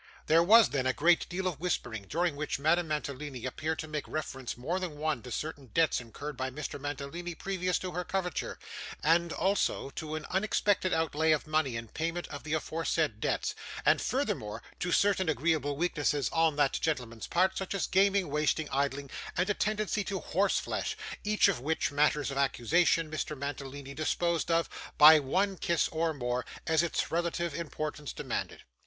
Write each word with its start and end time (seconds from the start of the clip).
There 0.25 0.41
was, 0.41 0.69
then, 0.71 0.87
a 0.87 0.93
great 0.93 1.29
deal 1.29 1.45
of 1.45 1.59
whispering, 1.59 2.07
during 2.09 2.35
which 2.35 2.57
Madame 2.57 2.87
Mantalini 2.87 3.45
appeared 3.45 3.77
to 3.77 3.87
make 3.87 4.07
reference, 4.07 4.57
more 4.57 4.79
than 4.79 4.97
once, 4.97 5.23
to 5.25 5.31
certain 5.31 5.67
debts 5.75 6.01
incurred 6.01 6.35
by 6.35 6.49
Mr. 6.49 6.79
Mantalini 6.81 7.35
previous 7.35 7.77
to 7.77 7.91
her 7.91 8.03
coverture; 8.03 8.57
and 9.03 9.31
also 9.31 9.91
to 9.91 10.15
an 10.15 10.25
unexpected 10.31 10.91
outlay 10.91 11.31
of 11.33 11.45
money 11.45 11.75
in 11.75 11.87
payment 11.87 12.27
of 12.29 12.41
the 12.43 12.53
aforesaid 12.53 13.19
debts; 13.19 13.53
and 13.85 14.01
furthermore, 14.01 14.63
to 14.79 14.91
certain 14.91 15.29
agreeable 15.29 15.77
weaknesses 15.77 16.29
on 16.31 16.55
that 16.55 16.73
gentleman's 16.81 17.27
part, 17.27 17.55
such 17.55 17.75
as 17.75 17.85
gaming, 17.85 18.29
wasting, 18.29 18.67
idling, 18.71 19.11
and 19.37 19.51
a 19.51 19.53
tendency 19.53 20.03
to 20.03 20.19
horse 20.19 20.57
flesh; 20.59 20.97
each 21.23 21.47
of 21.47 21.59
which 21.59 21.91
matters 21.91 22.31
of 22.31 22.37
accusation 22.39 23.11
Mr. 23.11 23.37
Mantalini 23.37 23.93
disposed 23.93 24.49
of, 24.49 24.67
by 24.97 25.19
one 25.19 25.57
kiss 25.57 25.87
or 25.89 26.11
more, 26.11 26.43
as 26.65 26.81
its 26.81 27.11
relative 27.11 27.53
importance 27.53 28.13
demanded. 28.13 28.63